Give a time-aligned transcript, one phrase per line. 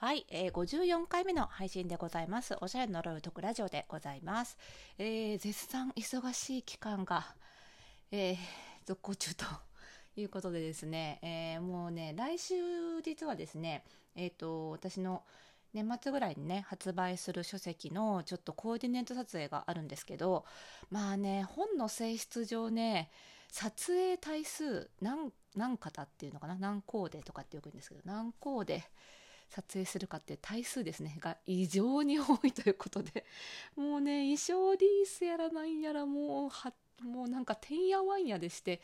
[0.00, 2.56] はい、えー、54回目の配信でございます。
[2.62, 4.56] おしゃれの呪いを解くラジオでございます。
[4.96, 7.34] えー、絶賛忙しい期間が、
[8.10, 8.36] えー、
[8.86, 9.44] 続行中と
[10.16, 12.54] いうことでですね、えー、もうね、来週
[13.04, 13.84] 実はですね、
[14.16, 15.22] えっ、ー、と、私の
[15.74, 20.46] 年末ぐらいにね、発売する書籍のちょっとコーディネート撮影があるんですけど、
[20.90, 23.10] まあね、本の性質上ね、
[23.50, 28.82] 撮影対数何、何型っていうのかな、何コーデとかってよく言うんですけど、何コーデ、
[29.50, 31.16] 撮影するかっていう対数ですね。
[31.20, 33.26] が異常に多いということで。
[33.76, 36.72] もうね衣装リースやらなんやらもうは
[37.02, 38.80] もうなんかてんやわんやでして。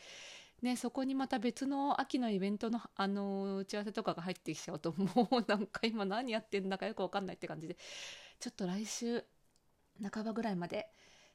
[0.61, 7.77] ね、そこにまた別の秋のイベントの、あの打ち合わせとかが入ってきちゃうともう なんか今何やってんだかよくわかんないって感じで。
[8.39, 9.23] ちょっと来週
[10.11, 10.91] 半ばぐらいまで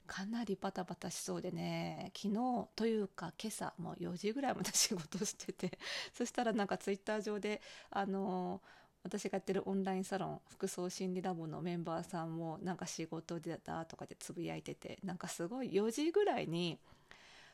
[0.09, 2.11] かなりバタバタしそうでね。
[2.17, 5.79] 昨日というか今朝もう4時ぐらいまで仕事してて。
[6.13, 8.61] そしたらなんかツイッター上であの
[9.05, 16.79] 私がやってるオンラインサロン服装心理ラボのメンバーさんもなんか仕事でだとかでつぶやいててなんかすごい4時ぐらいに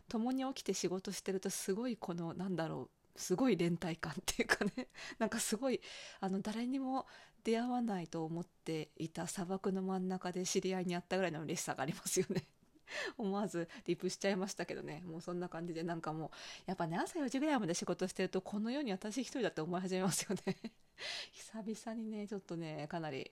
[0.09, 5.81] 共に起きて仕事してるとすごいこのなんだろうすごい連帯感っていうかね なんかすごい
[6.21, 7.07] あの誰にも
[7.45, 12.45] 出会わないと思っていた砂漠の真ん中で知り合いに会ったぐらいの嬉しさがありますよね。
[13.19, 15.03] 思わずリプしちゃいましたけどね。
[15.05, 16.31] もうそんな感じでなんかもう
[16.67, 20.57] やっぱね朝4時ぐらいまで仕事してるとこの世に私一人だって思い始めますよね。
[21.33, 23.31] 久々にねちょっとねかなり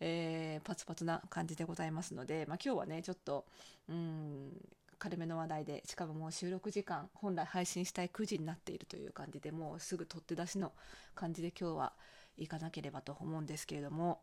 [0.00, 3.46] えー、パツパツな感じでございますので、まあ、今日はねちょっと
[3.88, 4.52] うん
[4.98, 10.72] 軽めの話題でしかももう収録時間本来配信したい9時になっているという感じでもうすぐ取って出しの
[11.14, 11.92] 感じで今日は
[12.36, 14.20] 行かなければと思うんですけれども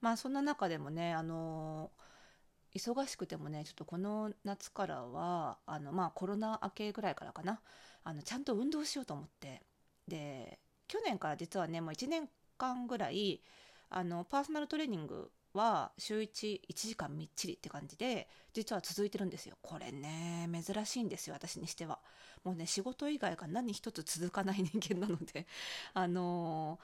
[0.00, 2.12] まあそんな中でもねあのー
[2.74, 7.60] 忙しくてもねちょっとこの夏からはあのまあコロナ明けぐらいからかな
[8.04, 9.62] あのちゃんと運動しようと思って
[10.08, 10.58] で
[10.92, 13.40] 去年から実はねもう1年間ぐらい
[13.88, 19.56] あのパーソナルトレーニングは週11時間みっちりって感じで実は続いてるんですよ。
[19.62, 21.98] これね珍しいんですよ私にしては。
[22.44, 25.46] もうね仕事以外が何一つ続かない人間なので
[25.94, 26.78] あの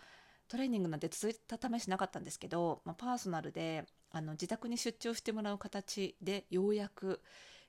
[0.49, 7.21] トレーニングなんて続いた試しなかったんですけど、まあ、パーソナルであの自宅に出張してもらう形でようやく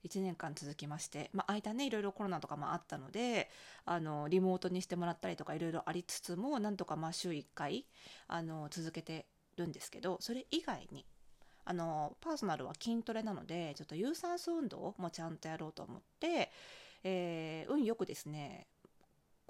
[0.06, 3.50] 1年間続きまして、まあ、間ねいろいろコロナとかもあったので
[3.86, 7.86] あのリモートにしてもらったりとかいろいろありつつもなんとかまあ週1回
[8.28, 9.26] あの続けて
[9.58, 11.06] るんですけどそれ以外に
[11.66, 16.50] あのパーソナルは筋トレなのでちょっと有酸素運動もちゃんとやろうと思って、
[17.04, 18.68] えー、運よくですね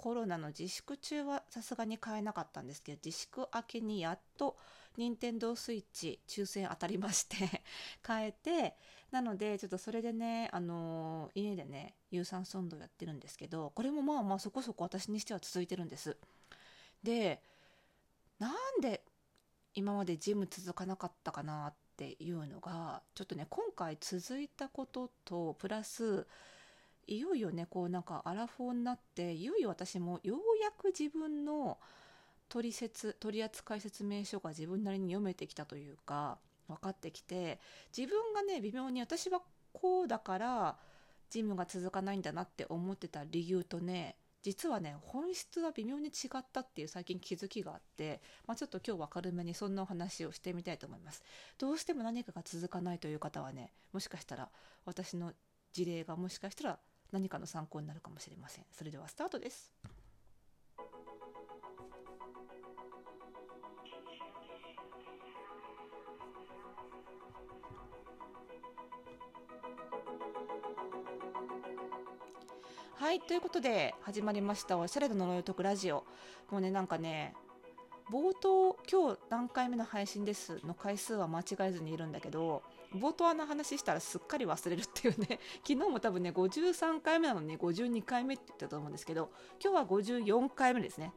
[0.00, 4.56] コロナの自粛中はさすがに買えなかったんですけど自粛明けにやっと
[4.96, 7.36] 任天堂スイッチ抽選当たりまして
[8.00, 8.76] 買えて
[9.10, 16.16] なのでちょっとそれでねあのー、家でね有酸素運動やってるんですけどこれもまあまあそこそこ私にしては続いてるんです。
[17.02, 17.42] で
[18.38, 19.04] なんで
[19.74, 26.26] 今までジム続かなかったかなっていうのがちょっとね今回続いたこととプラス
[27.06, 31.78] いよいよねこうなんかアラフォーになっていよいよ私もようやく自分の
[32.48, 36.38] 取説取扱説明書が自分なりに読めてきたというか
[36.68, 37.58] 分かってきて
[37.96, 39.40] 自分がね微妙に私は
[39.72, 40.76] こうだから
[41.30, 51.22] ジムが続かないんだなって思ってた理由とね実はね本質は微妙に違ったっていう最近気づきがあって、まあ、ちょっと今日は軽めにそんなお話をしてみたいと思います。
[51.58, 54.48] どうしても何かが続かないという方はねもしかしたら
[54.86, 55.32] 私の
[55.72, 56.78] 事例がもしかしたら
[57.12, 58.64] 何かの参考になるかもしれません。
[58.70, 59.72] それではスタートです。
[72.96, 76.04] はいということで始まりましたおしゃれの呪いを解くラジオ。
[76.50, 77.34] もうねなんかね
[78.10, 82.62] 冒頭今日何回目の配信ですの回数は間違えずにいるんだけど
[82.94, 85.38] 冒頭の話したらすっかり忘れるっていうね。
[85.66, 89.30] 昨日も多分ね53回目なのに52回目って言ったと思うんですけど
[89.62, 91.12] 今日は54回目ですね。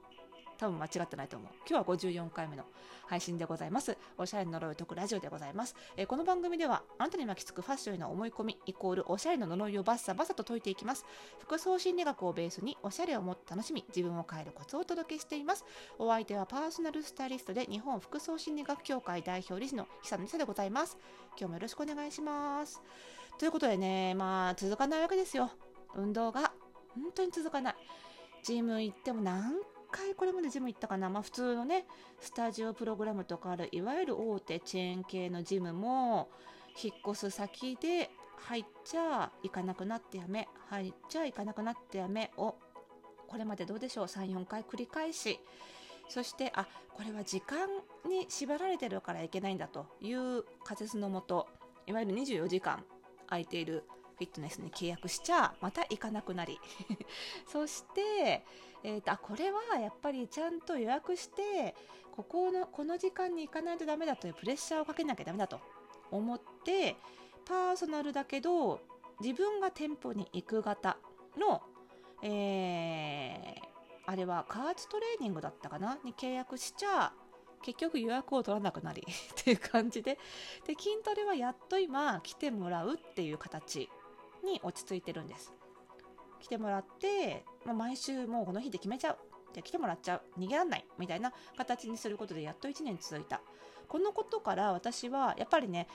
[0.63, 1.50] 多分間違ってないと思う。
[1.69, 2.63] 今日は54回目の
[3.06, 3.98] 配信でございます。
[4.18, 5.75] おしゃれの呪いを解くラジオでございます。
[5.98, 11.06] えー、この番組では、あなたに巻きつくファッションへの思い込み、イコールおしゃれの呪いをバッサバサと解いていきます。
[11.39, 15.65] 服装心理学をベースに、おしゃれをもっと楽しみ、自分を変えるコツをお届けしています。
[16.00, 20.98] お相手はパーソナルスタイリストで日本服装心理学協会代表理事の久野美沙でございます。
[21.38, 22.81] 今日もよろしくお願いします。
[23.38, 25.51] ということでね、まあ、続かないわけですよ。
[25.94, 26.54] 運動が。
[26.95, 27.75] 本当に続かない。
[28.44, 31.86] ジム行っても何回これまでジム行ったかな、まあ、普通のね
[32.19, 36.30] スタジオプログラムとかあるいわゆる大手チェーン系のジムも
[36.81, 38.10] 引っ越す先で
[38.48, 42.56] 入っちゃ行かなくなってやめ入っちゃ行かなくなってやめを
[43.28, 44.06] これまでどうでしょう。
[44.06, 45.40] 34回繰り返し。
[46.10, 47.68] そしてあこれは時間
[48.07, 51.48] に縛られてるからいけないんだという仮説のもと
[51.88, 52.84] いわゆる24時間
[53.28, 53.84] 空いている
[54.18, 56.60] フィットネスに契約しちゃまた行かなくなり。
[57.48, 58.46] そして、
[58.83, 61.74] えーと、あこれはやっぱりちゃんと予約して
[62.12, 65.59] ここのこの時間に行かないとダメだというプレッシャーをかけなきゃダメだと
[66.12, 66.95] 思って
[67.45, 68.80] パーソナルだけど
[69.21, 70.97] 自分が店舗に行く型
[71.38, 71.62] の、
[72.21, 73.62] えー、
[74.06, 75.97] あれは加圧トレーニングだったかな？
[76.03, 77.13] に契約しちゃ
[77.63, 80.19] 結局予約を取らなくなり っていう感じで
[80.68, 83.89] で筋トレはやっと今来てもらうっていう形
[84.44, 85.53] に落ち着いてるんです。
[86.44, 89.18] 来てもらって、まあ、毎週もうこの日で決めちゃう。
[89.56, 90.40] で来てもらっちゃう。
[90.40, 93.42] 逃げらんないみたいな形にすることでやっと1年続いた。
[93.88, 95.88] このことから私はやっぱりね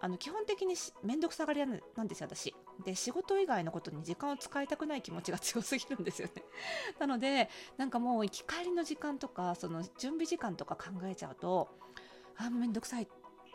[0.00, 1.66] あの基本的にし面倒くさがり屋
[1.96, 2.54] なんですよ私。
[2.84, 6.44] で仕事以外のことに時間を使いたくない気持ちが強すぎるんですよね。
[7.00, 11.68] なのでなんかもう行き帰りの時間とかその準備時間とか考えちゃうと
[12.36, 13.08] あ面倒くさい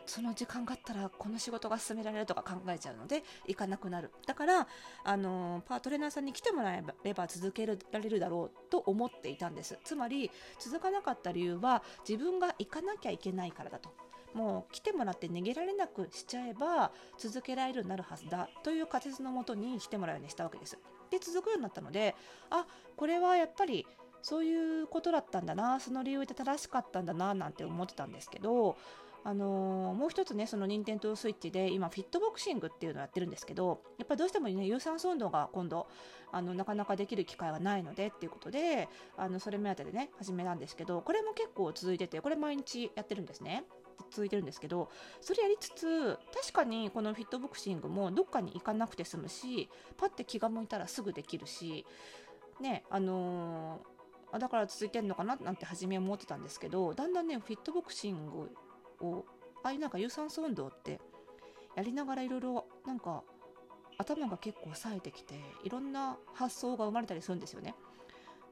[0.06, 4.10] その時間があったらこの仕事が進められるとか考えちゃうので行かなくなる。
[4.26, 4.66] だから
[5.04, 9.78] あのパートレーナーさんに来てもらえれば続けられるだろうと思っていたんです。
[9.84, 13.90] つまり続かなかった理由は自分が行かなきゃいけないからだと。
[14.34, 20.78] もう来てもらって逃げられなくしちゃえば続けられるようになるはずだという仮説のもとに来てもらうようにしたわけです。
[21.10, 22.14] で続くようになったので
[22.48, 22.66] あ
[22.96, 23.86] これはやっぱり
[24.22, 28.76] そういうことだったんだなその理由で正しかったんだななんて思ってたんですけど
[29.24, 35.86] あのー、もう一つねその任天堂スイッチで今フィットボクシングっていうのをやってるんですけどやっぱりどうしてもね有酸素運動が今度
[36.32, 43.64] あのなかなかできる機会がないのでっていうことであのそれ目当てでね始めたんですけどこれも結構続いててこれ毎日やってるんですね。
[44.10, 44.90] 続いてるんですけど
[45.20, 51.86] それやりつつ確かにこのフィットボクシングもどっかに行かなくて済むしパッて気が向いたらすぐできるし
[52.60, 58.50] ねあのー、だから続いてるのかななんて初め思ってたんですけどだんだんねフィットボクシング
[59.02, 59.26] を
[59.62, 61.00] ああいうなんか有酸素運動って
[61.76, 63.22] やりながらいろいろなんか
[63.98, 65.34] 頭が結構冴えてきて
[65.64, 67.74] いろんな発想が生まれたりするんですよね。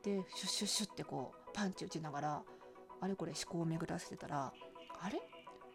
[0.03, 2.43] でシュッシュッシュッってこうパンチ打ちながら
[3.01, 4.53] あれこれ思考を巡らせてたら
[5.01, 5.19] あれ？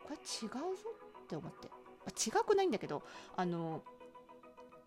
[0.03, 0.59] これ違うぞ
[1.23, 1.67] って思って、
[2.05, 3.03] まあ、違くないんだけど
[3.35, 3.83] あの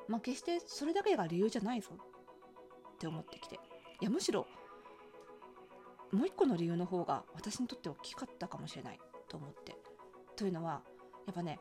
[0.08, 3.60] まあ決してそれだけが理由じゃないぞって思ってきて。
[4.00, 4.46] いやむしろ
[6.12, 9.76] もう一個の理由の方が私にとって大きかったかもしれないと思って。
[10.38, 10.82] というのは
[11.26, 11.58] やっぱね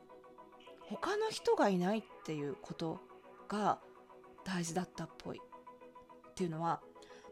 [0.81, 2.99] 他の人がいないっていうこと
[3.49, 3.79] が
[4.45, 5.41] 大事だったっぽい
[6.29, 6.79] っていうのは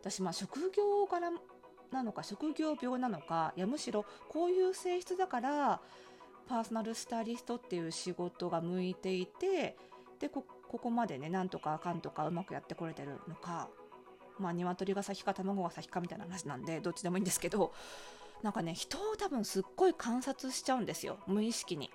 [0.01, 1.30] 私まあ職業柄
[1.92, 5.81] なのか職業病なのかいやむしろこういう性質だから
[6.47, 9.77] パーソナルスタイリストっていう仕事が向いていて
[10.19, 13.69] でここまでねなんとかあかんとかうまくやってこれてるのか
[14.39, 17.71] まあ鶏が先か卵が先かみたいな話なんでどっちでもいいんですけど
[18.43, 21.89] なんかね人を多分すっごい観察しちゃうんですよ無意識に。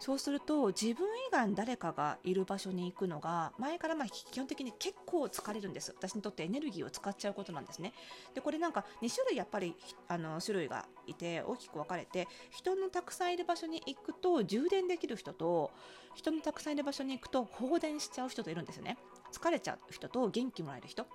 [0.00, 7.92] そうすると自分以外に誰かがいる場所に行くのが前からまあ基本的に結構疲れるんです私にとってエネルギーを使っちゃうことなんですね。
[8.34, 9.74] でこれなんか2種類やっぱり
[10.06, 15.72] あの種類がいて大きく分かれて人のたくさんいる場所に行くと充電できる人と
[16.14, 18.98] 人のたくさんいる場所に行くと放電しちゃう人といるんですよね。
[19.32, 21.06] 疲れちゃう人と元気もらえる人。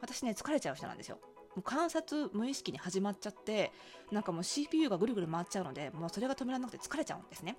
[0.00, 1.18] 私ね疲れちゃう人なんですよ。
[1.58, 3.72] もう観察無意識に始まっちゃって
[4.12, 7.56] なんかもう CPU がぐるぐる回っちゃうのでもうそれが止められなくて疲れちゃうんですね。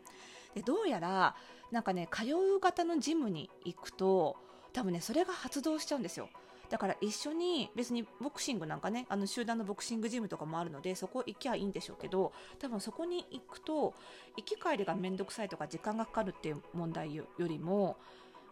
[0.56, 1.36] でどうやら
[1.70, 4.38] なんかね通う型のジムに行くと
[4.72, 6.30] 多分ねそれが発動しちゃうんですよ。
[6.70, 13.96] だから一緒に別にボクシングなんかねあの集団のボクシングジムとかもあるのでそこ行きゃいいんでしょうけど多分そこに行くと
[14.38, 17.98] 行き帰りが面倒くさいとか時間がかかるっていう問題よりも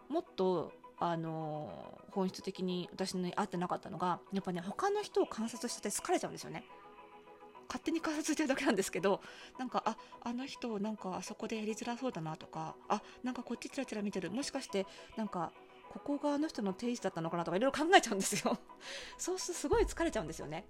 [0.08, 6.64] もっとあの本質的に私に合ってなかったのがやっぱね他の人を観察してて疲れちゃうんですよね。
[7.68, 9.20] 勝手に観察してるだけなんですけど
[9.58, 14.30] なんかああの人なんかあそこでやりづらそうだなとかあなんかこっちチラチラ見てる。
[14.30, 14.86] もしかして
[15.16, 15.52] なんか
[15.90, 18.58] ここがあの人の定位置だったのかなとかいろいろ考えちゃうんですよ。
[19.18, 20.66] そうするとすごい疲れちゃうんですよね。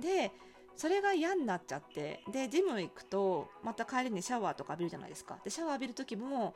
[0.00, 0.32] で
[0.76, 5.38] それが嫌になっちゃってでジム行くとまた帰りにシャワーとか浴びるじゃないですか。
[5.44, 6.54] でシャワー浴びる時も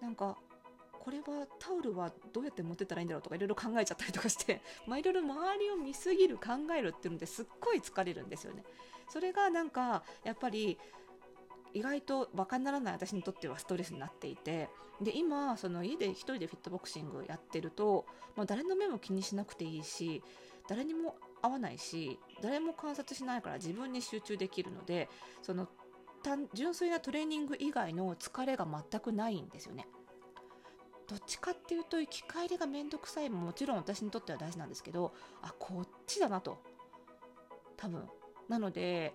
[0.00, 0.36] なんか
[1.06, 6.44] これはタオルはどうやって持ってたらいいんだろうとかいろいろ考えちゃったりとかして まあいろいろ周りを見すぎる考
[6.76, 8.64] えるっていうのですっごい疲れるんですよね
[9.08, 10.76] それがなんかやっぱり
[11.74, 14.68] 意外とバカにならない私にとってはストレスになっていて
[15.00, 20.24] で今その家で1人でフィットボクシングやってると、まあ、誰の目も気にしなくていいし
[20.66, 25.08] 誰にも会わないし誰も観察しないから自分に集中できるので
[25.40, 25.68] その
[26.52, 29.86] 純粋なトレーニング以外の疲れが全くないんですよね。
[31.08, 36.58] どっちかっていうと行き帰りが面倒くさいももちろん私にとっては大事なんですけどあこっちだなと。
[37.76, 38.08] 多分。
[38.48, 39.14] なので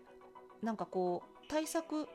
[0.62, 2.08] なんかこう対策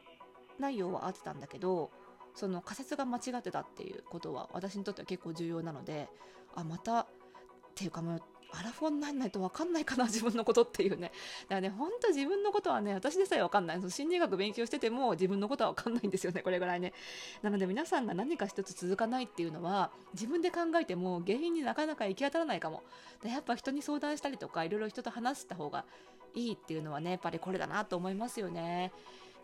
[0.59, 1.91] 内容は合ってたんだけど
[2.35, 6.09] その仮説が間違ってたっていうことは私にとっては結構重要なので
[6.55, 7.07] あまたっ
[7.75, 8.23] ていうかもう
[8.53, 11.13] アラフォーにならないと分かんないかな 自分のことっていうね。
[11.43, 13.77] だからね本当自分のことはね私でさえ分かんない。
[13.79, 16.93] その心理学勉強してても自分のことは分かんないんですよねこれぐらいね。
[17.43, 22.83] なので皆さんが何か一つ続かないっていうのは自分で考えても原因になかなか行き当たらないかも。
[23.23, 25.85] でやっぱ人に相談したりとかいろいろ人と話した方が
[26.35, 28.93] いいっていうのはねやっぱりこれだなと思いますよね。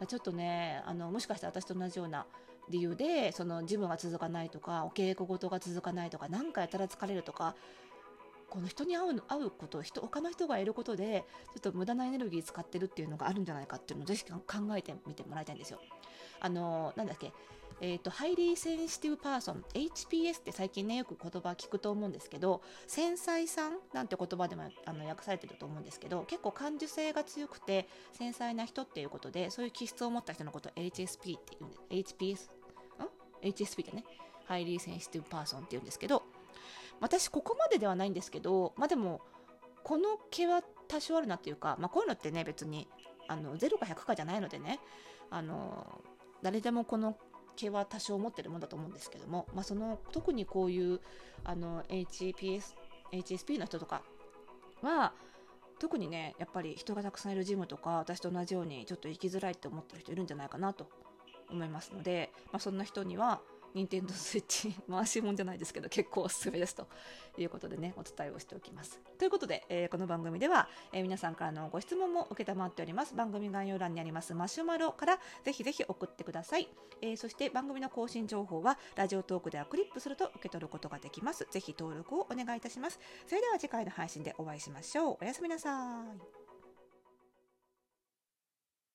[0.06, 2.26] ちょっとねあのもしかしたら私と同じような
[2.68, 7.54] 理由でそのジムが続かないとかお稽古事が続かないとか何かやたら疲れるとか
[8.52, 14.40] この人に会う会うこと人他の人がいることでちょっと無駄なエネルギー使ってるっていうのがあるんじゃないかっていうのをぜひ考
[14.76, 15.80] えてみてもらいたいんですよ。
[16.38, 17.32] あのなんだっけ
[17.80, 32.50] えーと、 Highly Sensitive Person HPS って最近ねよく言葉聞くと思うんですけど繊細さんなんて言葉でもあの訳されてると思うんですけど結構感受性が強くて繊細な人っていうことでそういう気質を持った人のことを HSP っていうんです HPS
[33.48, 34.04] ん？HSP ってね
[34.44, 36.22] ハイリーセンシティブパーソンっていうんですけど
[37.02, 39.20] 私ここまでではないんですけどまあでも
[39.82, 42.88] この気は多少あるなっていうか、まあ、こういうのってね別に
[43.28, 44.78] あの0か100かじゃないのでね
[45.30, 46.00] あの
[46.42, 47.16] 誰でもこの
[47.56, 51.00] 気は多少持ってるものだと思うんですけども、まあ、その特にこういう
[51.44, 52.74] あの HPS
[53.12, 54.02] HSP の人とか
[54.80, 55.12] は
[55.78, 60.88] 特にねやっぱり人がたくさんいるジムとか私と同じようにちょっと行きづらいって思ってる人いるんじゃないかなと
[61.50, 63.40] 思いますので、まあ、そんな人には
[63.74, 66.86] 任天堂スイッチ回しもんじゃないですけど結構おすすめですと
[67.38, 69.00] いうことでねお伝えをしておきます。
[69.18, 73.14] ということで、えー、この番組では、えー、皆さんからのご質問も承っております。
[73.14, 76.68] 番組概要欄にありますマシュマロからぜひぜひ送ってください、
[77.00, 81.46] えー、そして番組の更新情報はラジオトークではクリップすると受け取ることができます。
[81.50, 82.98] ぜひ登録をお願いいたします。
[83.26, 85.18] それでは次回の配信でお会いしましょう。
[85.20, 86.41] おやすみなさい。